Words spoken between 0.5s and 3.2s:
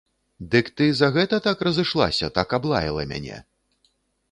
Дык ты за гэта так разышлася, так аблаяла